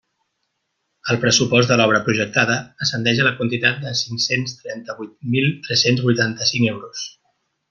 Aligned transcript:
El 1.13 1.17
pressupost 1.25 1.73
de 1.73 1.77
l'obra 1.81 1.99
projectada 2.07 2.57
ascendeix 2.85 3.21
a 3.21 3.27
la 3.29 3.35
quantitat 3.43 3.77
de 3.85 3.93
cinc-cents 4.03 4.57
trenta-vuit 4.65 5.15
mil 5.37 5.49
tres-cents 5.69 6.05
vuitanta-cinc 6.09 6.71
euros. 6.75 7.07